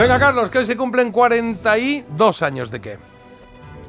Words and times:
Venga, 0.00 0.18
Carlos, 0.18 0.48
que 0.48 0.56
hoy 0.56 0.64
se 0.64 0.78
cumplen 0.78 1.12
42 1.12 2.40
años 2.40 2.70
de 2.70 2.80
qué. 2.80 2.98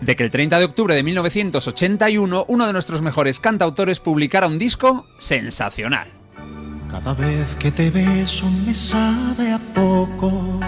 De 0.01 0.13
que 0.17 0.25
el 0.25 0.29
30 0.29 0.59
de 0.59 0.65
octubre 0.65 0.93
de 0.93 1.03
1981 1.03 2.45
uno 2.49 2.67
de 2.67 2.73
nuestros 2.73 3.01
mejores 3.01 3.39
cantautores 3.39 4.01
publicara 4.01 4.47
un 4.47 4.59
disco 4.59 5.05
sensacional. 5.17 6.09
Cada 6.89 7.13
vez 7.13 7.55
que 7.55 7.71
te 7.71 7.89
beso 7.89 8.49
me 8.49 8.73
sabe 8.73 9.53
a 9.53 9.59
poco. 9.73 10.59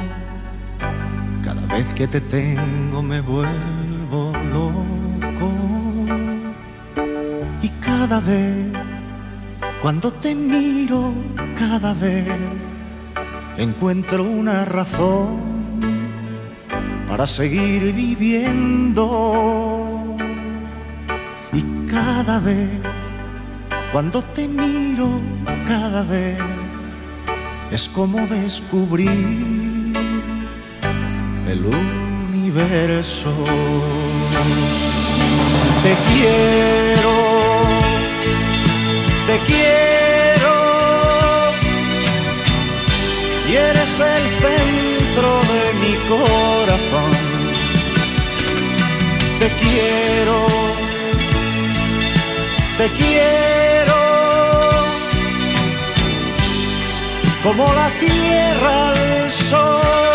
Cada 1.44 1.76
vez 1.76 1.94
que 1.94 2.08
te 2.08 2.22
tengo 2.22 3.04
me 3.04 3.20
vuelvo 3.20 4.32
loco. 4.50 5.52
Y 7.62 7.68
cada 7.82 8.22
vez, 8.22 8.72
cuando 9.82 10.10
te 10.10 10.34
miro, 10.34 11.14
cada 11.58 11.94
vez 11.96 12.74
encuentro 13.58 14.24
una 14.24 14.66
razón 14.66 15.54
para 17.08 17.28
seguir 17.28 17.94
viviendo. 17.94 19.06
Y 21.52 21.62
cada 21.88 22.40
vez, 22.40 22.82
cuando 23.92 24.22
te 24.22 24.48
miro, 24.48 25.22
cada 25.68 26.04
vez 26.04 26.40
es 27.72 27.88
como 27.90 28.26
descubrir 28.28 29.94
el 31.48 31.66
universo. 31.66 33.34
Te 35.84 35.96
quiero, 36.10 37.12
te 39.28 39.38
quiero 39.46 39.73
eres 43.84 44.00
el 44.00 44.24
centro 44.42 45.42
de 45.52 45.74
mi 45.82 45.96
corazón. 46.08 47.12
Te 49.40 49.50
quiero, 49.62 50.48
te 52.78 52.88
quiero, 52.98 54.02
como 57.44 57.74
la 57.74 57.90
tierra 58.00 58.90
al 58.90 59.32
sol. 59.32 60.13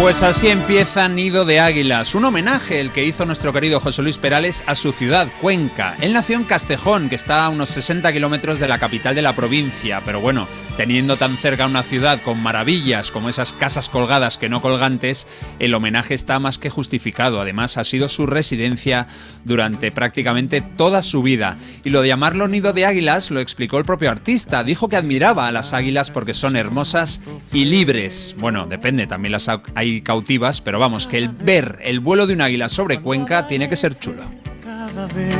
Pues 0.00 0.22
así 0.22 0.48
empieza 0.48 1.10
Nido 1.10 1.44
de 1.44 1.60
Águilas, 1.60 2.14
un 2.14 2.24
homenaje 2.24 2.80
el 2.80 2.90
que 2.90 3.04
hizo 3.04 3.26
nuestro 3.26 3.52
querido 3.52 3.80
José 3.80 4.00
Luis 4.00 4.16
Perales 4.16 4.64
a 4.64 4.74
su 4.74 4.92
ciudad, 4.92 5.28
Cuenca. 5.42 5.94
Él 6.00 6.14
nació 6.14 6.38
en 6.38 6.44
Castejón, 6.44 7.10
que 7.10 7.16
está 7.16 7.44
a 7.44 7.50
unos 7.50 7.68
60 7.68 8.10
kilómetros 8.10 8.58
de 8.58 8.66
la 8.66 8.78
capital 8.78 9.14
de 9.14 9.20
la 9.20 9.36
provincia, 9.36 10.00
pero 10.02 10.18
bueno, 10.18 10.48
teniendo 10.78 11.18
tan 11.18 11.36
cerca 11.36 11.66
una 11.66 11.82
ciudad 11.82 12.22
con 12.22 12.42
maravillas 12.42 13.10
como 13.10 13.28
esas 13.28 13.52
casas 13.52 13.90
colgadas 13.90 14.38
que 14.38 14.48
no 14.48 14.62
colgantes, 14.62 15.26
el 15.58 15.74
homenaje 15.74 16.14
está 16.14 16.40
más 16.40 16.58
que 16.58 16.70
justificado. 16.70 17.38
Además, 17.38 17.76
ha 17.76 17.84
sido 17.84 18.08
su 18.08 18.26
residencia 18.26 19.06
durante 19.44 19.92
prácticamente 19.92 20.62
toda 20.62 21.02
su 21.02 21.22
vida. 21.22 21.58
Y 21.84 21.90
lo 21.90 22.00
de 22.00 22.08
llamarlo 22.08 22.48
Nido 22.48 22.72
de 22.72 22.86
Águilas 22.86 23.30
lo 23.30 23.40
explicó 23.40 23.76
el 23.76 23.84
propio 23.84 24.10
artista. 24.10 24.64
Dijo 24.64 24.88
que 24.88 24.96
admiraba 24.96 25.46
a 25.46 25.52
las 25.52 25.74
águilas 25.74 26.10
porque 26.10 26.32
son 26.32 26.56
hermosas 26.56 27.20
y 27.52 27.66
libres. 27.66 28.34
Bueno, 28.38 28.66
depende, 28.66 29.06
también 29.06 29.32
las 29.32 29.50
hay 29.74 29.89
cautivas, 30.00 30.60
pero 30.60 30.78
vamos, 30.78 31.06
que 31.06 31.18
el 31.18 31.28
ver 31.28 31.78
el 31.82 32.00
vuelo 32.00 32.26
de 32.26 32.34
un 32.34 32.40
águila 32.40 32.68
sobre 32.68 33.00
Cuenca 33.00 33.46
tiene 33.48 33.68
que 33.68 33.76
ser 33.76 33.98
chulo. 33.98 34.22
Cada 34.64 35.06
vez 35.08 35.36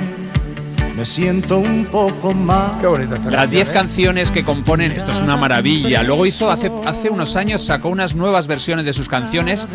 me 1.00 1.06
siento 1.06 1.58
un 1.58 1.86
poco 1.86 2.34
más. 2.34 2.78
Qué 2.80 2.86
bonita 2.86 3.16
esta 3.16 3.30
Las 3.30 3.50
10 3.50 3.70
canción, 3.70 3.76
¿eh? 3.76 3.80
canciones 3.80 4.30
que 4.30 4.44
componen, 4.44 4.92
esto 4.92 5.12
es 5.12 5.18
una 5.18 5.36
maravilla. 5.36 6.02
Luego 6.02 6.26
hizo, 6.26 6.50
hace, 6.50 6.70
hace 6.84 7.08
unos 7.08 7.36
años, 7.36 7.64
sacó 7.64 7.88
unas 7.88 8.14
nuevas 8.14 8.46
versiones 8.46 8.84
de 8.84 8.92
sus 8.92 9.08
canciones, 9.08 9.66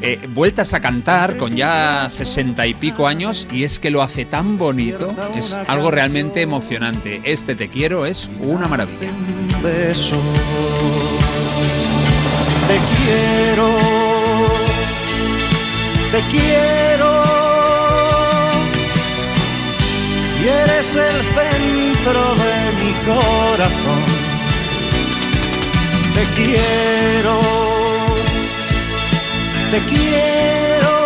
eh, 0.00 0.20
vueltas 0.28 0.74
a 0.74 0.80
cantar 0.80 1.36
con 1.36 1.56
ya 1.56 2.06
60 2.08 2.64
y 2.66 2.74
pico 2.74 3.08
años, 3.08 3.48
y 3.50 3.64
es 3.64 3.80
que 3.80 3.90
lo 3.90 4.02
hace 4.02 4.24
tan 4.24 4.56
bonito, 4.56 5.12
es 5.34 5.52
algo 5.52 5.90
realmente 5.90 6.42
emocionante. 6.42 7.22
Este 7.24 7.56
Te 7.56 7.68
Quiero 7.68 8.06
es 8.06 8.30
una 8.40 8.68
maravilla. 8.68 9.10
un 9.10 9.62
beso. 9.62 10.16
Te 12.68 12.78
quiero, 13.02 13.97
te 16.12 16.20
quiero. 16.30 17.22
Y 20.42 20.48
eres 20.48 20.96
el 20.96 21.16
centro 21.36 22.20
de 22.44 22.54
mi 22.80 22.92
corazón. 23.10 24.02
Te 26.14 26.24
quiero, 26.36 27.40
te 29.70 29.80
quiero. 29.90 30.98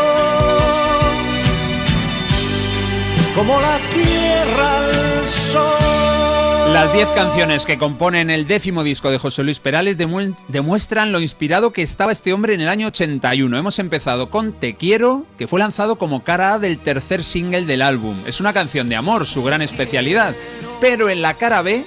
Como 3.34 3.60
la 3.60 3.78
tierra 3.94 4.76
al 4.76 5.26
sol. 5.26 6.11
Las 6.72 6.92
10 6.94 7.08
canciones 7.10 7.66
que 7.66 7.76
componen 7.76 8.30
el 8.30 8.46
décimo 8.46 8.82
disco 8.82 9.10
de 9.10 9.18
José 9.18 9.44
Luis 9.44 9.60
Perales 9.60 9.98
demu- 9.98 10.34
demuestran 10.48 11.12
lo 11.12 11.20
inspirado 11.20 11.72
que 11.72 11.82
estaba 11.82 12.12
este 12.12 12.32
hombre 12.32 12.54
en 12.54 12.62
el 12.62 12.68
año 12.68 12.86
81. 12.88 13.56
Hemos 13.58 13.78
empezado 13.78 14.30
con 14.30 14.52
Te 14.54 14.74
Quiero, 14.76 15.26
que 15.36 15.46
fue 15.46 15.60
lanzado 15.60 15.96
como 15.96 16.24
cara 16.24 16.54
A 16.54 16.58
del 16.58 16.78
tercer 16.78 17.24
single 17.24 17.66
del 17.66 17.82
álbum. 17.82 18.16
Es 18.26 18.40
una 18.40 18.54
canción 18.54 18.88
de 18.88 18.96
amor, 18.96 19.26
su 19.26 19.42
gran 19.42 19.60
especialidad. 19.60 20.34
Pero 20.80 21.10
en 21.10 21.20
la 21.20 21.34
cara 21.34 21.60
B 21.62 21.84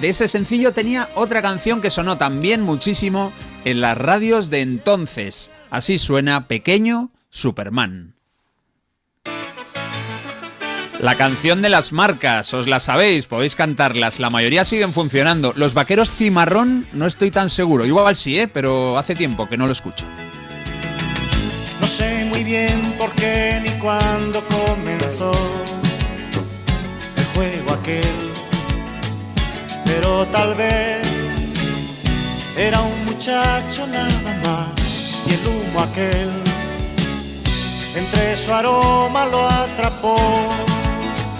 de 0.00 0.08
ese 0.08 0.28
sencillo 0.28 0.72
tenía 0.72 1.08
otra 1.14 1.40
canción 1.40 1.80
que 1.80 1.90
sonó 1.90 2.18
también 2.18 2.60
muchísimo 2.60 3.32
en 3.64 3.80
las 3.80 3.96
radios 3.96 4.50
de 4.50 4.60
entonces. 4.60 5.50
Así 5.70 5.98
suena 5.98 6.46
Pequeño 6.46 7.10
Superman. 7.30 8.15
La 11.00 11.14
canción 11.14 11.60
de 11.60 11.68
las 11.68 11.92
marcas, 11.92 12.54
os 12.54 12.66
la 12.66 12.80
sabéis, 12.80 13.26
podéis 13.26 13.54
cantarlas, 13.54 14.18
la 14.18 14.30
mayoría 14.30 14.64
siguen 14.64 14.94
funcionando. 14.94 15.52
Los 15.54 15.74
vaqueros 15.74 16.10
cimarrón 16.10 16.86
no 16.94 17.06
estoy 17.06 17.30
tan 17.30 17.50
seguro, 17.50 17.84
igual 17.84 18.16
sí, 18.16 18.38
¿eh? 18.38 18.48
pero 18.48 18.96
hace 18.96 19.14
tiempo 19.14 19.46
que 19.46 19.58
no 19.58 19.66
lo 19.66 19.72
escucho. 19.72 20.06
No 21.82 21.86
sé 21.86 22.24
muy 22.24 22.44
bien 22.44 22.94
por 22.98 23.10
qué 23.12 23.60
ni 23.62 23.70
cuándo 23.72 24.42
comenzó 24.48 25.32
el 27.16 27.24
juego 27.26 27.72
aquel, 27.74 28.32
pero 29.84 30.26
tal 30.28 30.54
vez 30.54 31.02
era 32.56 32.80
un 32.80 33.04
muchacho 33.04 33.86
nada 33.86 34.40
más 34.42 35.22
y 35.26 35.34
el 35.34 35.46
humo 35.46 35.80
aquel 35.80 36.30
entre 37.96 38.36
su 38.36 38.52
aroma 38.52 39.26
lo 39.26 39.46
atrapó. 39.46 40.65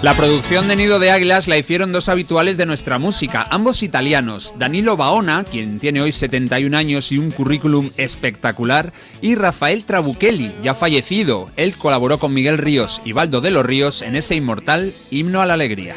La 0.03 0.13
producción 0.13 0.67
de 0.67 0.75
Nido 0.75 0.99
de 0.99 1.09
Águilas 1.09 1.47
la 1.47 1.57
hicieron 1.57 1.91
dos 1.91 2.07
habituales 2.07 2.57
de 2.57 2.67
nuestra 2.67 2.99
música, 2.99 3.47
ambos 3.49 3.81
italianos, 3.81 4.53
Danilo 4.59 4.95
Baona, 4.95 5.43
quien 5.43 5.79
tiene 5.79 6.01
hoy 6.01 6.11
71 6.11 6.77
años 6.77 7.11
y 7.11 7.17
un 7.17 7.31
currículum 7.31 7.89
espectacular, 7.97 8.93
y 9.21 9.33
Rafael 9.33 9.85
Trabuchelli, 9.85 10.53
ya 10.61 10.75
fallecido. 10.75 11.49
Él 11.55 11.73
colaboró 11.75 12.19
con 12.19 12.31
Miguel 12.31 12.59
Ríos 12.59 13.01
y 13.05 13.13
Baldo 13.13 13.41
de 13.41 13.49
los 13.49 13.65
Ríos 13.65 14.03
en 14.03 14.15
ese 14.15 14.35
inmortal 14.35 14.93
Himno 15.09 15.41
a 15.41 15.47
la 15.47 15.55
Alegría. 15.55 15.95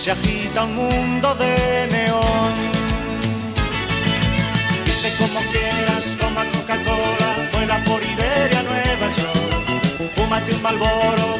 se 0.00 0.10
agita 0.10 0.64
un 0.64 0.74
mundo 0.74 1.36
de 1.36 1.86
neón. 1.92 2.52
Viste 4.84 5.08
como 5.18 5.38
quieras, 5.52 6.18
toma 6.18 6.44
Coca-Cola, 6.46 7.48
vuela 7.52 7.78
por 7.84 8.02
Iberia, 8.02 8.62
Nueva 8.64 9.06
York. 9.16 10.10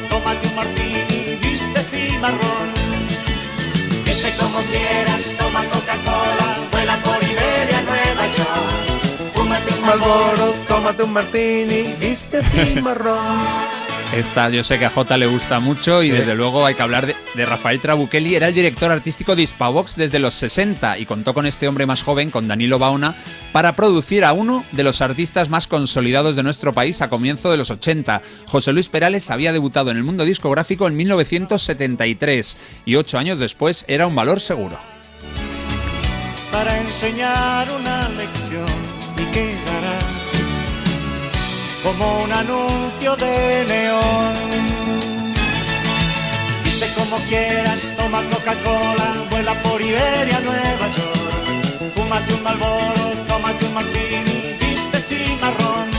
Un 0.00 0.11
tómate 0.32 0.48
un 0.48 0.54
martini, 0.56 1.37
viste 1.43 1.81
cimarrón. 1.82 2.70
Viste 4.04 4.32
como 4.38 4.59
quieras, 4.70 5.34
toma 5.38 5.65
Coca-Cola, 5.65 6.69
vuela 6.70 6.97
por 6.98 7.22
Iberia, 7.22 7.82
Nueva 7.82 8.26
York. 8.37 9.32
Fúmate 9.34 9.75
un 9.75 9.87
Malboro, 9.87 10.55
tómate 10.69 11.02
un 11.02 11.12
martini, 11.12 11.94
viste 11.99 12.43
cimarrón. 12.52 13.19
Esta 14.14 14.49
yo 14.50 14.62
sé 14.64 14.79
que 14.79 14.87
a 14.87 14.90
Jota 14.90 15.17
le 15.17 15.26
gusta 15.26 15.58
mucho 15.58 16.02
y 16.02 16.11
desde 16.11 16.35
luego 16.35 16.67
hay 16.67 16.75
que 16.75 16.82
hablar 16.82 17.06
de, 17.06 17.17
de 17.34 17.46
Rafael 17.46 17.81
Trabuchelli. 17.81 18.34
Era 18.34 18.49
el 18.49 18.55
director 18.55 18.90
artístico 18.90 19.37
de 19.37 19.43
Hispavox 19.43 19.96
desde 19.96 20.19
los 20.19 20.34
60 20.34 20.99
y 20.99 21.06
contó 21.06 21.34
con 21.34 21.46
este 21.46 21.69
hombre 21.69 21.87
más 21.87 22.02
joven, 22.02 22.31
con 22.31 22.49
Danilo 22.49 22.79
Bauna, 22.79 23.14
para 23.52 23.75
producir 23.75 24.25
a 24.25 24.32
uno 24.32 24.64
de 24.73 24.84
los 24.84 25.00
artistas 25.00 25.49
más 25.49 25.67
consolidados 25.67 26.37
de 26.37 26.43
nuestro 26.43 26.73
país 26.73 27.02
a 27.02 27.08
comienzo 27.08 27.50
de 27.50 27.56
los 27.56 27.70
80. 27.70 28.23
José 28.46 28.73
Luis 28.73 28.88
Perales 28.88 29.31
había 29.31 29.52
debutado 29.52 29.90
en 29.90 29.96
el 29.96 30.05
mundo 30.05 30.25
discográfico 30.25 30.87
en 30.87 30.96
1973 30.96 32.56
y 32.84 32.96
ocho 32.96 33.19
años 33.19 33.38
después 33.38 33.85
era 33.88 34.06
un 34.06 34.14
valor 34.14 34.40
seguro. 34.40 34.78
para 36.52 36.78
enseñar 36.78 37.67
una 37.73 38.08
lección 38.11 38.69
y 39.17 39.25
quedará 39.32 39.99
como 41.82 42.23
un 42.25 42.32
anuncio 42.32 43.17
de 43.17 43.64
neón. 43.67 44.71
Como 47.12 47.26
quieras, 47.26 47.93
toma 47.94 48.23
Coca-Cola, 48.31 49.26
vuela 49.29 49.53
por 49.62 49.82
Iberia, 49.82 50.41
Nueva 50.41 50.87
York. 50.97 51.93
Fúmate 51.94 52.32
un 52.32 52.43
malboro, 52.43 53.05
tómate 53.29 53.67
un 53.67 53.75
martini, 53.75 54.56
viste 54.59 54.99
cimarrón. 54.99 55.91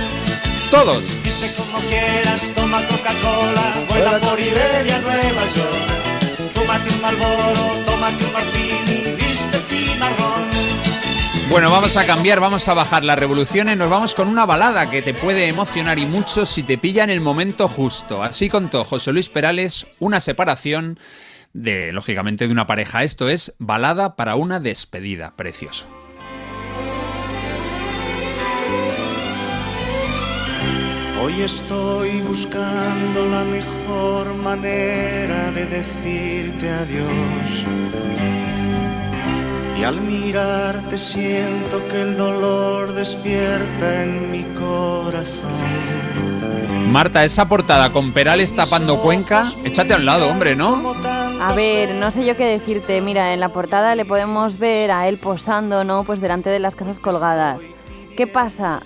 Todos. 0.72 1.04
Viste 1.22 1.54
como 1.54 1.78
quieras, 1.82 2.52
toma 2.56 2.82
Coca-Cola, 2.88 3.74
vuela 3.90 4.20
por 4.22 4.40
Iberia, 4.40 4.98
Nueva 5.02 5.44
York. 5.56 6.52
Fúmate 6.52 6.92
un 6.92 7.02
malboro, 7.02 7.64
tómate 7.86 8.26
un 8.26 8.34
martini, 8.34 9.14
viste 9.16 9.60
cimarrón. 9.70 10.53
Bueno, 11.54 11.70
vamos 11.70 11.98
a 11.98 12.06
cambiar, 12.08 12.40
vamos 12.40 12.68
a 12.68 12.74
bajar 12.74 13.04
las 13.04 13.20
revoluciones, 13.20 13.78
nos 13.78 13.88
vamos 13.88 14.16
con 14.16 14.28
una 14.28 14.44
balada 14.44 14.90
que 14.90 15.04
te 15.04 15.14
puede 15.14 15.48
emocionar 15.48 16.00
y 16.00 16.08
mucho 16.08 16.48
si 16.48 16.64
te 16.64 16.80
pilla 16.80 17.04
en 17.04 17.12
el 17.12 17.22
momento 17.22 17.68
justo. 17.68 18.24
Así 18.24 18.50
contó 18.50 18.84
José 18.84 19.14
Luis 19.14 19.30
Perales 19.30 19.86
una 20.00 20.20
separación 20.20 20.98
de, 21.54 21.92
lógicamente, 21.92 22.48
de 22.48 22.52
una 22.52 22.66
pareja. 22.66 23.04
Esto 23.04 23.30
es 23.30 23.54
balada 23.60 24.16
para 24.16 24.34
una 24.34 24.60
despedida. 24.60 25.36
Precioso. 25.36 25.86
Hoy 31.22 31.40
estoy 31.44 32.22
buscando 32.22 33.28
la 33.28 33.44
mejor 33.44 34.34
manera 34.38 35.52
de 35.52 35.68
decirte 35.68 36.68
adiós. 36.68 37.64
Y 39.78 39.84
al 39.84 40.02
mirarte 40.02 40.98
siento 40.98 41.88
que 41.90 42.02
el 42.02 42.18
dolor 42.18 42.94
despierta 42.94 44.04
en 44.04 44.32
mi 44.32 44.44
corazón. 44.44 45.52
Marta, 46.92 47.24
esa 47.24 47.48
portada 47.48 47.92
con 47.92 48.14
Perales 48.14 48.56
tapando 48.56 49.02
Cuenca, 49.02 49.46
échate 49.64 49.94
a 49.94 49.98
un 49.98 50.06
lado, 50.06 50.30
hombre, 50.30 50.56
¿no? 50.56 50.94
A 51.42 51.54
ver, 51.54 51.96
no 51.96 52.12
sé 52.12 52.24
yo 52.24 52.38
qué 52.38 52.46
decirte. 52.46 53.02
Mira, 53.02 53.34
en 53.34 53.40
la 53.40 53.50
portada 53.50 53.96
le 53.96 54.06
podemos 54.06 54.60
ver 54.60 54.92
a 54.92 55.08
él 55.08 55.18
posando, 55.18 55.84
¿no? 55.84 56.04
Pues 56.04 56.22
delante 56.22 56.50
de 56.50 56.60
las 56.60 56.76
casas 56.76 57.00
colgadas. 57.00 57.64
¿Qué 58.16 58.28
pasa? 58.28 58.84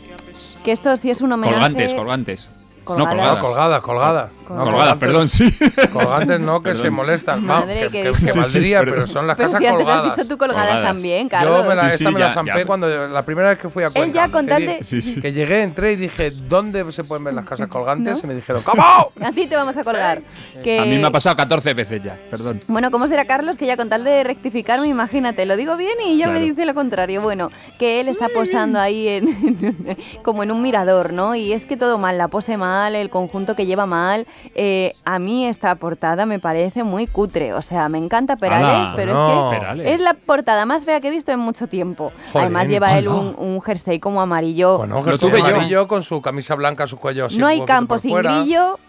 Que 0.63 0.71
esto 0.71 0.95
sí 0.95 1.09
es 1.09 1.21
un 1.21 1.33
homenaje. 1.33 1.55
Colgantes, 1.55 1.93
colgantes. 1.93 2.49
No, 2.95 3.05
Colgadas. 3.07 3.39
colgadas. 3.39 3.39
colgada, 3.39 3.81
colgada. 3.81 4.29
Colgadas. 4.47 4.65
No, 4.65 4.71
Colgadas, 4.71 4.95
perdón, 4.97 5.27
sí. 5.29 5.53
Colgantes 5.91 6.39
no, 6.39 6.61
que 6.61 6.69
Perdón. 6.69 6.83
se 6.83 6.89
molestan. 6.89 7.45
Vamos, 7.45 7.65
Madre, 7.65 7.79
que, 7.81 7.89
que 7.89 8.11
que- 8.13 8.25
que 8.27 8.31
valdría, 8.39 8.79
Sí, 8.79 8.85
pero 8.89 9.07
son 9.07 9.27
las 9.27 9.35
Pero 9.35 9.49
casas 9.49 9.59
si 9.61 9.67
antes 9.67 9.81
has 9.81 9.85
colgadas. 9.93 10.15
dicho 10.17 10.27
tú 10.29 10.37
colgadas, 10.37 10.63
Colgadas. 10.67 10.87
también, 10.87 11.23
Yo 11.23 11.29
Carlos. 11.29 11.67
me 11.67 11.75
la, 11.75 11.81
Sí, 11.81 11.87
esta 11.87 11.97
sí, 11.97 12.03
me 12.05 12.19
la 12.19 12.27
ya, 12.29 12.33
zampé 12.33 12.59
ya. 12.59 12.65
cuando 12.65 13.07
la 13.09 13.23
primera 13.23 13.49
vez 13.49 13.57
que 13.59 13.69
fui 13.69 13.83
a 13.83 13.89
Cuenca. 13.89 14.07
Él 14.07 14.13
ya 14.13 14.29
con 14.29 14.45
que 14.45 14.51
tal 14.51 14.61
di- 14.61 14.67
de- 14.67 14.83
Sí, 14.83 15.01
sí. 15.01 15.19
Que 15.21 15.33
llegué, 15.33 15.63
entré 15.63 15.91
y 15.91 15.95
dije, 15.97 16.31
¿dónde 16.31 16.89
se 16.93 17.03
pueden 17.03 17.25
ver 17.25 17.33
las 17.33 17.43
casas 17.45 17.67
colgantes? 17.67 18.13
¿No? 18.13 18.19
Y 18.23 18.27
me 18.27 18.35
dijeron, 18.35 18.61
¿cómo? 18.63 18.81
A 18.83 19.31
ti 19.33 19.47
te 19.47 19.55
vamos 19.57 19.75
a 19.75 19.83
colgar. 19.83 20.21
Que... 20.63 20.79
A 20.79 20.85
mí 20.85 20.97
me 20.97 21.07
ha 21.07 21.11
pasado 21.11 21.35
14 21.35 21.73
veces 21.73 22.01
ya, 22.03 22.17
perdón. 22.31 22.61
Bueno, 22.67 22.89
¿cómo 22.89 23.07
será 23.07 23.25
Carlos? 23.25 23.57
Que 23.57 23.65
ya 23.65 23.75
con 23.75 23.89
tal 23.89 24.05
de 24.05 24.23
rectificarme, 24.23 24.87
imagínate, 24.87 25.45
lo 25.45 25.57
digo 25.57 25.75
bien 25.75 25.95
y 26.05 26.17
ya 26.17 26.29
me 26.29 26.39
dice 26.39 26.65
lo 26.65 26.73
contrario. 26.73 27.21
Bueno, 27.21 27.51
que 27.79 27.99
él 27.99 28.07
está 28.07 28.29
posando 28.29 28.79
ahí 28.79 29.07
en, 29.09 29.97
como 30.23 30.43
en 30.43 30.51
un 30.51 30.61
mirador, 30.61 31.11
¿no? 31.11 31.35
Y 31.35 31.51
es 31.51 31.65
que 31.65 31.75
todo 31.75 31.97
mal, 31.97 32.17
la 32.17 32.29
pose 32.29 32.55
mal, 32.55 32.76
el 32.85 33.09
conjunto 33.09 33.55
que 33.55 33.65
lleva 33.65 33.85
mal. 33.85 34.25
Eh, 34.55 34.93
a 35.05 35.19
mí 35.19 35.45
esta 35.45 35.75
portada 35.75 36.25
me 36.25 36.39
parece 36.39 36.83
muy 36.83 37.07
cutre. 37.07 37.53
O 37.53 37.61
sea, 37.61 37.89
me 37.89 37.97
encanta 37.97 38.35
Perales, 38.37 38.67
Ala, 38.67 38.93
pero 38.95 39.13
no. 39.13 39.27
es 39.51 39.53
que 39.53 39.59
Perales. 39.59 39.87
es 39.91 40.01
la 40.01 40.13
portada 40.13 40.65
más 40.65 40.85
fea 40.85 41.01
que 41.01 41.07
he 41.07 41.11
visto 41.11 41.31
en 41.31 41.39
mucho 41.39 41.67
tiempo. 41.67 42.11
Además 42.33 42.67
lleva 42.67 42.97
él 42.97 43.07
un, 43.07 43.35
un 43.37 43.61
jersey 43.61 43.99
como 43.99 44.21
amarillo. 44.21 44.77
Bueno, 44.77 44.95
Lo 44.97 45.03
jersey 45.03 45.29
tuve 45.29 45.39
yo. 45.39 45.45
amarillo 45.47 45.87
con 45.87 46.03
su 46.03 46.21
camisa 46.21 46.55
blanca 46.55 46.87
su 46.87 46.97
cuello 46.97 47.25
así. 47.25 47.37
no 47.37 47.47
hay 47.47 47.61
campo 47.65 47.97
sin 47.99 48.11
fuera. 48.11 48.39
grillo. 48.39 48.79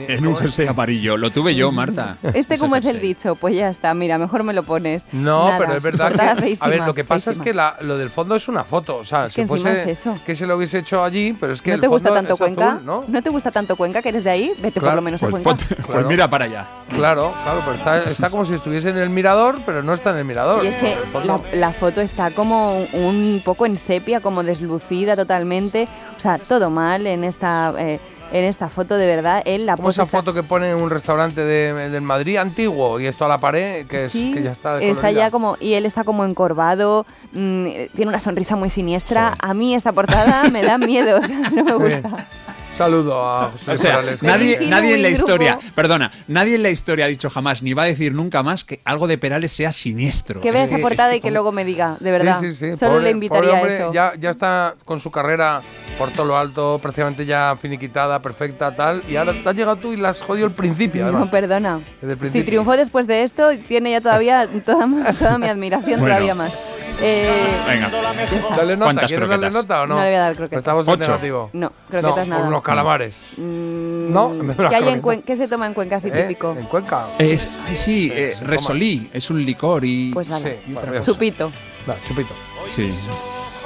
En 0.00 0.26
un 0.26 0.36
jersey 0.36 0.66
amarillo. 0.66 1.16
Lo 1.16 1.30
tuve 1.30 1.54
yo, 1.54 1.72
Marta. 1.72 2.16
Este 2.34 2.58
como 2.58 2.76
es 2.76 2.84
el 2.84 3.00
dicho, 3.00 3.34
pues 3.36 3.54
ya 3.54 3.68
está, 3.70 3.94
mira, 3.94 4.18
mejor 4.18 4.42
me 4.42 4.52
lo 4.52 4.62
pones. 4.62 5.04
No, 5.12 5.46
Nada, 5.46 5.58
pero 5.58 5.76
es 5.76 5.82
verdad 5.82 6.06
que. 6.06 6.10
portada 6.12 6.30
a 6.30 6.34
ver, 6.34 6.42
feísima, 6.44 6.86
lo 6.86 6.94
que 6.94 7.04
pasa 7.04 7.24
feísima. 7.32 7.44
es 7.44 7.50
que 7.50 7.54
la- 7.54 7.76
lo 7.80 7.96
del 7.98 8.10
fondo 8.10 8.36
es 8.36 8.48
una 8.48 8.64
foto. 8.64 8.96
O 8.96 9.04
sea, 9.04 9.24
Es 9.26 9.32
si 9.32 9.42
que 9.42 9.46
fuese 9.46 9.82
es 9.90 9.98
eso. 10.00 10.14
que 10.24 10.34
se 10.34 10.46
lo 10.46 10.56
hubiese 10.56 10.78
hecho 10.78 11.02
allí, 11.02 11.32
pero 11.38 11.52
es 11.52 11.62
que 11.62 11.70
¿No 11.70 11.74
el 11.76 11.80
te 11.80 11.86
gusta 11.88 12.08
fondo 12.08 12.20
tanto 12.22 12.36
Cuenca? 12.36 12.72
azul, 12.72 12.84
¿no? 12.86 13.22
te 13.22 13.30
gusta 13.30 13.50
tanto 13.50 13.76
Cuenca 13.76 14.02
que 14.02 14.08
eres 14.10 14.24
de 14.24 14.30
ahí? 14.30 14.52
Vete 14.58 14.80
por 14.80 14.94
lo 14.94 15.02
menos 15.02 15.22
a 15.22 15.28
Pues, 15.28 15.42
Cuenca. 15.42 15.64
ponte- 15.66 15.82
pues 15.82 16.06
mira 16.06 16.28
para 16.28 16.44
allá. 16.44 16.66
Claro, 16.94 17.32
claro, 17.42 17.60
pero 17.64 17.76
está, 17.76 18.10
está 18.10 18.30
como 18.30 18.44
si 18.44 18.54
estuviese 18.54 18.90
en 18.90 18.98
el 18.98 19.10
mirador, 19.10 19.58
pero 19.66 19.82
no 19.82 19.92
está 19.94 20.10
en 20.10 20.18
el 20.18 20.24
mirador. 20.24 20.64
Y 20.64 20.68
es 20.68 20.76
que 20.76 20.96
la, 21.56 21.72
foto 21.72 22.00
está 22.00 22.30
como 22.30 22.78
un, 22.78 22.88
un 22.94 23.42
poco 23.44 23.66
en 23.66 23.76
sepia, 23.78 24.20
como 24.20 24.42
deslucida 24.42 25.16
totalmente. 25.16 25.88
O 26.16 26.20
sea, 26.20 26.38
todo 26.38 26.70
mal 26.70 27.06
en 27.06 27.24
esta, 27.24 27.72
eh, 27.78 27.98
en 28.32 28.44
esta 28.44 28.68
foto, 28.68 28.96
de 28.96 29.06
verdad. 29.06 29.42
Él 29.44 29.66
la 29.66 29.76
Como 29.76 29.90
esa 29.90 30.06
foto 30.06 30.34
que 30.34 30.42
pone 30.42 30.70
en 30.70 30.76
un 30.76 30.90
restaurante 30.90 31.42
de, 31.42 31.90
del 31.90 32.02
Madrid 32.02 32.36
antiguo 32.36 33.00
y 33.00 33.06
esto 33.06 33.24
a 33.24 33.28
la 33.28 33.38
pared, 33.38 33.86
que, 33.86 34.06
es, 34.06 34.12
que 34.12 34.42
ya 34.42 34.52
está 34.52 34.82
está 34.82 35.10
ya 35.10 35.30
como 35.30 35.56
y 35.60 35.74
él 35.74 35.86
está 35.86 36.04
como 36.04 36.24
encorvado, 36.24 37.06
mm, 37.32 37.66
tiene 37.94 38.08
una 38.08 38.20
sonrisa 38.20 38.56
muy 38.56 38.70
siniestra. 38.70 39.34
A 39.40 39.54
mí 39.54 39.74
esta 39.74 39.92
portada 39.92 40.48
me 40.50 40.62
da 40.62 40.78
miedo, 40.78 41.18
o 41.18 41.22
sea, 41.22 41.38
no 41.50 41.64
me 41.64 41.74
gusta. 41.74 42.26
Saludo 42.76 43.24
a 43.26 43.50
José 43.52 43.72
O 43.72 43.76
sea, 43.76 43.90
Perales. 44.00 44.22
nadie, 44.22 44.58
nadie 44.68 44.94
en 44.96 45.02
la 45.02 45.08
historia, 45.08 45.58
perdona, 45.74 46.10
nadie 46.28 46.56
en 46.56 46.62
la 46.62 46.70
historia 46.70 47.06
ha 47.06 47.08
dicho 47.08 47.30
jamás, 47.30 47.62
ni 47.62 47.72
va 47.72 47.84
a 47.84 47.86
decir 47.86 48.12
nunca 48.12 48.42
más 48.42 48.64
que 48.64 48.80
algo 48.84 49.06
de 49.06 49.16
Perales 49.18 49.50
sea 49.52 49.72
siniestro. 49.72 50.40
Que 50.42 50.52
vea 50.52 50.64
esa 50.64 50.76
es 50.76 50.82
portada 50.82 51.14
y 51.16 51.20
que 51.20 51.30
luego 51.30 51.52
me 51.52 51.64
diga, 51.64 51.96
de 52.00 52.10
verdad. 52.10 52.38
Sí, 52.40 52.52
sí, 52.52 52.72
sí. 52.72 52.76
Solo 52.76 52.92
Pobre- 52.96 53.04
le 53.04 53.10
invitaría 53.10 53.58
pobre 53.60 53.72
a 53.72 53.76
eso. 53.80 53.92
Ya, 53.92 54.12
ya 54.18 54.30
está 54.30 54.74
con 54.84 55.00
su 55.00 55.10
carrera 55.10 55.62
por 55.98 56.10
todo 56.10 56.26
lo 56.26 56.36
alto, 56.36 56.78
prácticamente 56.82 57.24
ya 57.24 57.56
finiquitada, 57.60 58.20
perfecta, 58.20 58.74
tal. 58.76 59.02
Y 59.08 59.16
ahora 59.16 59.32
te 59.32 59.48
has 59.48 59.54
llegado 59.56 59.76
tú 59.76 59.92
y 59.92 59.96
la 59.96 60.10
has 60.10 60.20
jodido 60.20 60.46
el 60.46 60.52
principio, 60.52 61.02
No, 61.04 61.08
además. 61.08 61.30
perdona. 61.30 61.80
Desde 62.02 62.22
el 62.24 62.30
Si 62.30 62.42
triunfó 62.42 62.76
después 62.76 63.06
de 63.06 63.22
esto, 63.22 63.48
tiene 63.66 63.90
ya 63.92 64.00
todavía 64.02 64.46
toda, 64.66 64.86
toda 65.18 65.38
mi 65.38 65.46
admiración, 65.48 66.00
Bueno. 66.00 66.14
todavía 66.14 66.34
más. 66.34 66.52
Eh, 67.00 67.30
Venga. 67.68 67.90
Dale 68.56 68.74
nota, 68.76 68.84
¿Cuántas 68.86 69.06
¿quieres 69.06 69.28
darle 69.28 69.46
croquetas? 69.48 69.52
nota 69.64 69.82
o 69.82 69.86
no? 69.86 69.94
No 69.96 70.00
le 70.02 70.06
voy 70.08 70.16
a 70.16 70.20
dar 70.20 70.34
croquetas. 70.36 70.58
Estamos 70.58 70.88
en 70.88 70.94
Ocho. 70.94 71.10
negativo. 71.10 71.50
no, 71.52 71.72
croquetas 71.90 72.26
no, 72.28 72.34
nada. 72.36 72.48
unos 72.48 72.62
calamares. 72.62 73.16
Mm, 73.36 74.12
No, 74.12 74.28
me 74.30 74.54
da 74.54 74.60
una 74.60 74.68
¿Qué, 74.70 74.74
hay 74.76 74.82
en 74.88 75.00
croqueta. 75.00 75.02
Cuen- 75.02 75.22
¿Qué 75.24 75.36
se 75.36 75.48
toma 75.48 75.66
en 75.66 75.74
Cuenca 75.74 75.96
así 75.96 76.08
¿Eh? 76.08 76.22
típico? 76.22 76.56
En 76.58 76.64
Cuenca. 76.66 77.06
Es, 77.18 77.58
ay, 77.66 77.76
sí, 77.76 78.10
eh. 78.14 78.34
Resolí, 78.42 79.10
es 79.12 79.28
un 79.30 79.44
licor 79.44 79.84
y... 79.84 80.12
Pues 80.14 80.28
nada, 80.28 80.40
Sí, 80.48 80.54
bueno, 80.68 81.00
chupito. 81.02 81.50
Chupito. 82.08 82.34
Sí. 82.66 82.90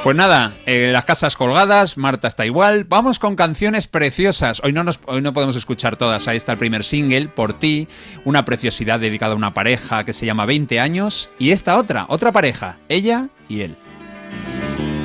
Pues 0.02 0.17
nada, 0.17 0.52
eh, 0.64 0.88
las 0.94 1.05
casas 1.05 1.37
colgadas, 1.37 1.99
Marta 1.99 2.26
está 2.26 2.47
igual. 2.47 2.85
Vamos 2.85 3.19
con 3.19 3.37
canciones 3.37 3.87
preciosas. 3.87 4.62
Hoy 4.64 4.73
no, 4.73 4.82
nos, 4.82 4.99
hoy 5.05 5.20
no 5.20 5.35
podemos 5.35 5.56
escuchar 5.56 5.99
todas. 5.99 6.26
Ahí 6.26 6.38
está 6.38 6.52
el 6.52 6.58
primer 6.58 6.85
single, 6.85 7.29
Por 7.29 7.52
ti, 7.52 7.87
una 8.25 8.47
preciosidad 8.47 8.99
dedicada 8.99 9.35
a 9.35 9.37
una 9.37 9.52
pareja 9.52 10.05
que 10.05 10.14
se 10.14 10.25
llama 10.25 10.47
20 10.47 10.81
años. 10.81 11.29
Y 11.38 11.50
esta 11.50 11.76
otra, 11.76 12.06
otra 12.08 12.32
pareja, 12.32 12.79
ella 12.88 13.29
y 13.47 13.61
él. 13.61 13.76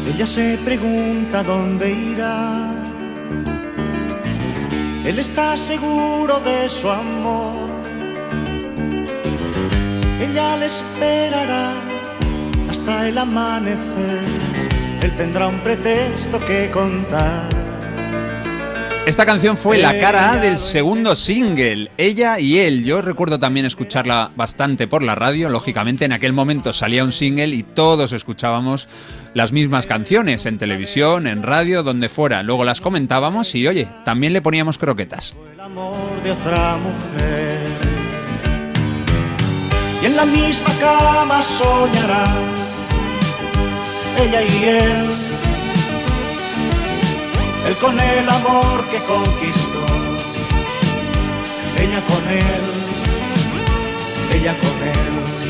Ella 0.07 0.25
se 0.25 0.57
pregunta 0.63 1.43
dónde 1.43 1.91
irá. 1.91 2.71
Él 5.03 5.19
está 5.19 5.57
seguro 5.57 6.39
de 6.39 6.69
su 6.69 6.89
amor. 6.89 7.69
Ella 10.21 10.55
le 10.55 10.67
esperará 10.67 11.73
hasta 12.69 13.09
el 13.09 13.17
amanecer. 13.17 14.54
Tendrá 15.17 15.47
un 15.47 15.61
pretexto 15.61 16.39
que 16.39 16.69
contar. 16.69 17.47
Esta 19.05 19.25
canción 19.25 19.55
fue 19.55 19.77
la 19.77 19.97
cara 19.99 20.33
A 20.33 20.37
del 20.37 20.57
segundo 20.57 21.15
single, 21.15 21.91
ella 21.95 22.39
y 22.39 22.57
él. 22.57 22.83
Yo 22.83 23.03
recuerdo 23.03 23.39
también 23.39 23.65
escucharla 23.65 24.31
bastante 24.35 24.87
por 24.87 25.03
la 25.03 25.13
radio. 25.13 25.47
Lógicamente, 25.47 26.05
en 26.05 26.11
aquel 26.11 26.33
momento 26.33 26.73
salía 26.73 27.03
un 27.03 27.11
single 27.11 27.55
y 27.55 27.61
todos 27.61 28.13
escuchábamos 28.13 28.89
las 29.35 29.51
mismas 29.51 29.85
canciones 29.85 30.47
en 30.47 30.57
televisión, 30.57 31.27
en 31.27 31.43
radio, 31.43 31.83
donde 31.83 32.09
fuera. 32.09 32.41
Luego 32.41 32.65
las 32.65 32.81
comentábamos 32.81 33.53
y, 33.53 33.67
oye, 33.67 33.87
también 34.05 34.33
le 34.33 34.41
poníamos 34.41 34.79
croquetas. 34.79 35.35
el 35.53 35.59
amor 35.59 36.23
de 36.23 36.31
otra 36.31 36.77
mujer. 36.77 37.59
Y 40.01 40.05
en 40.07 40.15
la 40.15 40.25
misma 40.25 40.73
cama 40.79 41.43
ella 44.17 44.41
y 44.41 44.65
él. 44.65 45.09
Él 47.67 47.75
con 47.77 47.99
el 47.99 48.29
amor 48.29 48.87
que 48.89 48.97
conquistó, 48.99 49.85
ella 51.79 52.01
con 52.05 52.29
él, 52.29 52.71
ella 54.31 54.55
con 54.59 54.87
él. 54.87 55.44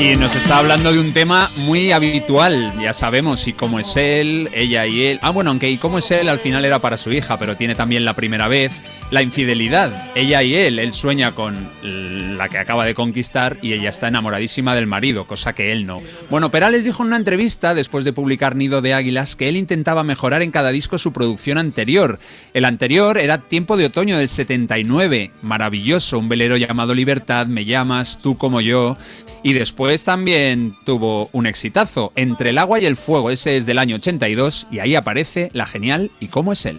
Y 0.00 0.14
nos 0.14 0.36
está 0.36 0.58
hablando 0.58 0.92
de 0.92 1.00
un 1.00 1.12
tema 1.12 1.50
muy 1.56 1.90
habitual, 1.90 2.72
ya 2.80 2.92
sabemos, 2.92 3.48
y 3.48 3.52
cómo 3.52 3.80
es 3.80 3.96
él, 3.96 4.48
ella 4.52 4.86
y 4.86 5.04
él. 5.06 5.18
Ah, 5.22 5.30
bueno, 5.30 5.50
aunque 5.50 5.68
y 5.68 5.76
cómo 5.76 5.98
es 5.98 6.10
él 6.12 6.28
al 6.28 6.38
final 6.38 6.64
era 6.64 6.78
para 6.78 6.96
su 6.96 7.10
hija, 7.10 7.36
pero 7.36 7.56
tiene 7.56 7.74
también 7.74 8.04
la 8.04 8.14
primera 8.14 8.46
vez. 8.46 8.72
la 9.10 9.22
infidelidad. 9.22 10.10
Ella 10.14 10.42
y 10.42 10.54
él, 10.54 10.78
él 10.78 10.92
sueña 10.92 11.32
con 11.34 11.68
la 11.82 12.48
que 12.48 12.58
acaba 12.58 12.84
de 12.84 12.94
conquistar 12.94 13.58
y 13.62 13.72
ella 13.72 13.88
está 13.88 14.08
enamoradísima 14.08 14.74
del 14.74 14.86
marido, 14.86 15.26
cosa 15.26 15.54
que 15.54 15.72
él 15.72 15.86
no. 15.86 16.00
Bueno, 16.30 16.50
Perales 16.50 16.84
dijo 16.84 17.02
en 17.02 17.08
una 17.08 17.16
entrevista, 17.16 17.74
después 17.74 18.04
de 18.04 18.12
publicar 18.12 18.56
Nido 18.56 18.82
de 18.82 18.94
Águilas, 18.94 19.36
que 19.36 19.48
él 19.48 19.56
intentaba 19.56 20.04
mejorar 20.04 20.42
en 20.42 20.50
cada 20.50 20.70
disco 20.70 20.98
su 20.98 21.12
producción 21.12 21.58
anterior. 21.58 22.18
El 22.54 22.64
anterior 22.64 23.18
era 23.18 23.38
Tiempo 23.38 23.76
de 23.76 23.86
Otoño 23.86 24.18
del 24.18 24.28
79, 24.28 25.32
maravilloso, 25.42 26.18
un 26.18 26.28
velero 26.28 26.56
llamado 26.56 26.94
Libertad, 26.94 27.46
Me 27.46 27.64
llamas, 27.64 28.18
tú 28.18 28.36
como 28.36 28.60
yo. 28.60 28.98
Y 29.42 29.52
después 29.52 29.87
también 29.96 30.76
tuvo 30.84 31.30
un 31.32 31.46
exitazo, 31.46 32.12
Entre 32.14 32.50
el 32.50 32.58
agua 32.58 32.78
y 32.78 32.84
el 32.84 32.96
fuego, 32.96 33.30
ese 33.30 33.56
es 33.56 33.64
del 33.64 33.78
año 33.78 33.96
82, 33.96 34.66
y 34.70 34.80
ahí 34.80 34.94
aparece 34.94 35.50
la 35.54 35.64
genial 35.64 36.10
¿Y 36.20 36.28
cómo 36.28 36.52
es 36.52 36.66
él? 36.66 36.78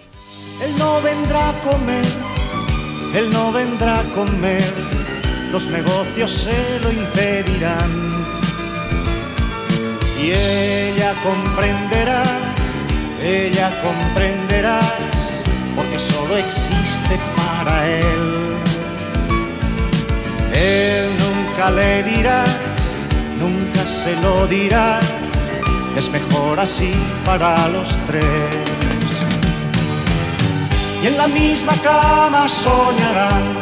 Él 0.64 0.72
no 0.78 1.02
vendrá 1.02 1.50
a 1.50 1.62
comer, 1.62 2.06
él 3.16 3.30
no 3.32 3.52
vendrá 3.52 4.02
a 4.02 4.04
comer, 4.14 4.62
los 5.52 5.68
negocios 5.68 6.32
se 6.32 6.80
lo 6.82 6.92
impedirán. 6.92 8.12
Y 10.22 10.32
ella 10.32 11.14
comprenderá, 11.24 12.24
ella 13.24 13.82
comprenderá, 13.82 14.82
porque 15.76 15.98
solo 15.98 16.38
existe 16.38 17.18
para 17.36 17.88
él. 17.88 18.34
Él 20.54 21.06
nunca 21.20 21.72
le 21.72 22.04
dirá, 22.04 22.46
se 23.88 24.16
lo 24.18 24.48
dirá, 24.48 25.00
es 25.96 26.10
mejor 26.10 26.60
así 26.60 26.92
para 27.26 27.68
los 27.70 27.98
tres 28.08 28.70
y 31.02 31.08
en 31.08 31.18
la 31.18 31.28
misma 31.28 31.74
cama 31.82 32.50
soñarán. 32.50 33.58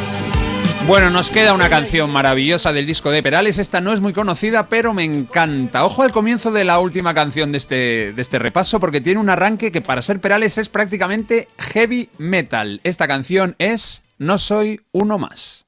Bueno, 0.87 1.09
nos 1.09 1.29
queda 1.29 1.53
una 1.53 1.69
canción 1.69 2.09
maravillosa 2.09 2.71
del 2.71 2.85
disco 2.85 3.11
de 3.11 3.21
Perales. 3.21 3.57
Esta 3.57 3.81
no 3.81 3.91
es 3.91 3.99
muy 3.99 4.13
conocida, 4.13 4.69
pero 4.69 4.93
me 4.93 5.03
encanta. 5.03 5.83
Ojo 5.83 6.01
al 6.01 6.13
comienzo 6.13 6.51
de 6.51 6.63
la 6.63 6.79
última 6.79 7.13
canción 7.13 7.51
de 7.51 7.57
este, 7.57 8.13
de 8.13 8.21
este 8.21 8.39
repaso, 8.39 8.79
porque 8.79 9.01
tiene 9.01 9.19
un 9.19 9.29
arranque 9.29 9.71
que 9.71 9.81
para 9.81 10.01
ser 10.01 10.21
Perales 10.21 10.57
es 10.57 10.69
prácticamente 10.69 11.49
heavy 11.57 12.09
metal. 12.17 12.79
Esta 12.83 13.07
canción 13.07 13.55
es 13.59 14.03
No 14.17 14.37
soy 14.39 14.81
uno 14.93 15.17
más. 15.17 15.66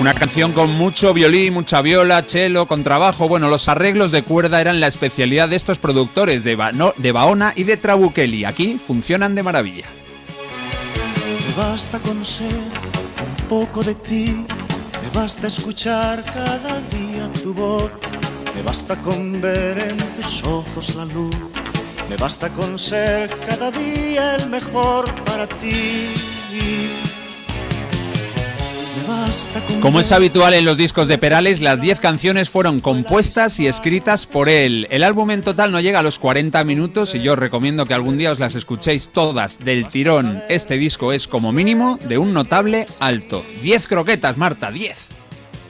Una 0.00 0.14
canción 0.14 0.52
con 0.54 0.70
mucho 0.70 1.12
violín, 1.12 1.52
mucha 1.52 1.82
viola, 1.82 2.24
cello, 2.26 2.66
trabajo. 2.82 3.28
Bueno, 3.28 3.50
los 3.50 3.68
arreglos 3.68 4.10
de 4.12 4.22
cuerda 4.22 4.58
eran 4.58 4.80
la 4.80 4.86
especialidad 4.86 5.50
de 5.50 5.56
estos 5.56 5.76
productores 5.76 6.42
de, 6.42 6.56
de 6.96 7.12
Baona 7.12 7.52
y 7.54 7.64
de 7.64 7.76
Trabuchelli. 7.76 8.46
Aquí 8.46 8.80
funcionan 8.84 9.34
de 9.34 9.42
maravilla. 9.42 9.84
Me 11.26 11.54
basta 11.54 12.00
conocer 12.00 12.50
un 12.50 13.46
poco 13.46 13.82
de 13.82 13.94
ti, 13.94 14.46
me 15.02 15.10
basta 15.12 15.48
escuchar 15.48 16.24
cada 16.24 16.80
día 16.80 17.30
tu 17.42 17.52
voz, 17.52 17.90
me 18.54 18.62
basta 18.62 18.96
con 19.02 19.38
ver 19.38 19.78
en 19.80 19.98
tus 20.14 20.42
ojos 20.44 20.94
la 20.94 21.04
luz, 21.04 21.36
me 22.08 22.16
basta 22.16 22.48
con 22.48 22.78
ser 22.78 23.38
cada 23.40 23.70
día 23.70 24.36
el 24.36 24.48
mejor 24.48 25.14
para 25.24 25.46
ti. 25.46 26.29
Como 29.80 30.00
es 30.00 30.12
habitual 30.12 30.54
en 30.54 30.64
los 30.64 30.76
discos 30.76 31.08
de 31.08 31.16
Perales, 31.16 31.60
las 31.60 31.80
10 31.80 32.00
canciones 32.00 32.50
fueron 32.50 32.80
compuestas 32.80 33.58
y 33.58 33.66
escritas 33.66 34.26
por 34.26 34.48
él. 34.48 34.86
El 34.90 35.02
álbum 35.02 35.30
en 35.30 35.40
total 35.40 35.72
no 35.72 35.80
llega 35.80 36.00
a 36.00 36.02
los 36.02 36.18
40 36.18 36.62
minutos 36.64 37.14
y 37.14 37.20
yo 37.20 37.34
recomiendo 37.34 37.86
que 37.86 37.94
algún 37.94 38.18
día 38.18 38.32
os 38.32 38.40
las 38.40 38.54
escuchéis 38.54 39.08
todas 39.08 39.58
del 39.58 39.88
tirón. 39.88 40.42
Este 40.48 40.76
disco 40.76 41.12
es 41.12 41.26
como 41.28 41.52
mínimo 41.52 41.98
de 42.08 42.18
un 42.18 42.34
notable 42.34 42.86
alto. 42.98 43.42
10 43.62 43.88
croquetas, 43.88 44.36
Marta, 44.36 44.70
10. 44.70 44.96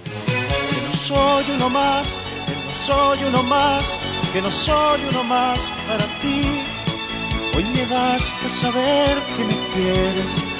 Que 0.04 0.87
no 0.88 0.92
soy 0.92 1.44
uno 1.54 1.70
más, 1.70 2.18
que 2.47 2.56
no 2.56 2.73
soy 2.75 3.18
uno 3.28 3.42
más, 3.44 3.99
que 4.32 4.42
no 4.42 4.50
soy 4.50 5.00
uno 5.09 5.25
más 5.25 5.70
para 5.87 6.04
ti. 6.20 6.42
Hoy 7.56 7.64
me 7.75 7.85
basta 7.87 8.49
saber 8.49 9.18
que 9.37 9.44
me 9.44 9.54
quieres 9.73 10.60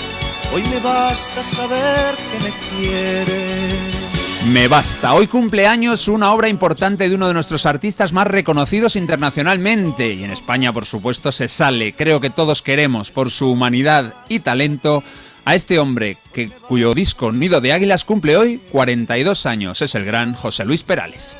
Hoy 0.53 0.65
me 0.65 0.81
basta 0.81 1.45
saber 1.45 2.17
que 2.17 2.39
me 2.45 2.53
quieres. 2.77 4.01
Me 4.49 4.67
basta. 4.67 5.15
Hoy 5.15 5.29
cumpleaños 5.29 6.09
una 6.09 6.33
obra 6.33 6.49
importante 6.49 7.09
de 7.09 7.15
uno 7.15 7.29
de 7.29 7.35
nuestros 7.35 7.67
artistas 7.67 8.13
más 8.13 8.27
reconocidos 8.27 8.97
internacionalmente. 8.97 10.13
Y 10.13 10.25
en 10.25 10.31
España, 10.31 10.73
por 10.73 10.87
supuesto, 10.87 11.31
se 11.31 11.47
sale. 11.47 11.93
Creo 11.93 12.21
que 12.21 12.31
todos 12.31 12.63
queremos, 12.63 13.13
por 13.13 13.31
su 13.31 13.49
humanidad 13.49 14.13
y 14.29 14.41
talento, 14.41 15.05
a 15.45 15.55
este 15.55 15.79
hombre 15.79 16.19
que, 16.33 16.49
cuyo 16.49 16.95
disco 16.95 17.31
Nido 17.31 17.61
de 17.61 17.73
Águilas 17.73 18.05
cumple 18.05 18.37
hoy 18.37 18.61
42 18.73 19.47
años. 19.47 19.83
Es 19.83 19.95
el 19.95 20.05
gran 20.05 20.35
José 20.35 20.65
Luis 20.65 20.83
Perales. 20.83 21.37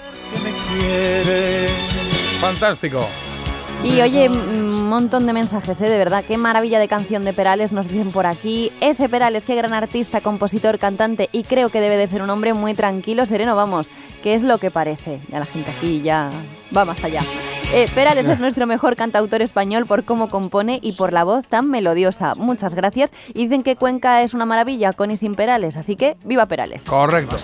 Fantástico. 2.41 3.09
Y 3.83 4.01
oye, 4.01 4.29
montón 4.91 5.25
de 5.25 5.33
mensajes, 5.33 5.81
¿eh? 5.81 5.89
de 5.89 5.97
verdad, 5.97 6.25
qué 6.27 6.37
maravilla 6.37 6.79
de 6.79 6.89
canción 6.89 7.25
de 7.25 7.33
Perales 7.33 7.73
nos 7.73 7.89
dicen 7.89 8.11
por 8.11 8.27
aquí. 8.27 8.71
Ese 8.81 9.09
Perales, 9.09 9.45
qué 9.45 9.55
gran 9.55 9.73
artista, 9.73 10.21
compositor, 10.21 10.79
cantante 10.79 11.29
y 11.33 11.45
creo 11.45 11.71
que 11.71 11.81
debe 11.81 11.97
de 11.97 12.07
ser 12.07 12.23
un 12.23 12.31
hombre 12.31 12.53
muy 12.53 12.75
tranquilo, 12.75 13.25
sereno, 13.25 13.57
vamos, 13.57 13.87
que 14.23 14.35
es 14.35 14.43
lo 14.43 14.59
que 14.59 14.71
parece. 14.71 15.21
Ya 15.31 15.39
la 15.39 15.45
gente 15.47 15.71
aquí 15.71 16.03
ya 16.03 16.29
va 16.77 16.85
más 16.85 17.03
allá. 17.05 17.21
Eh, 17.73 17.87
Perales 17.95 18.27
es 18.27 18.41
nuestro 18.41 18.67
mejor 18.67 18.97
cantautor 18.97 19.43
español 19.43 19.87
por 19.87 20.05
cómo 20.05 20.29
compone 20.29 20.81
y 20.83 20.93
por 20.93 21.13
la 21.13 21.23
voz 21.23 21.47
tan 21.47 21.71
melodiosa. 21.71 22.35
Muchas 22.35 22.75
gracias. 22.75 23.13
Y 23.33 23.45
dicen 23.45 23.63
que 23.63 23.77
Cuenca 23.77 24.23
es 24.23 24.35
una 24.35 24.45
maravilla 24.45 24.93
con 24.93 25.13
y 25.13 25.17
sin 25.17 25.37
Perales, 25.37 25.77
así 25.77 25.95
que 25.95 26.17
viva 26.25 26.47
Perales. 26.47 26.85
Correcto. 26.85 27.37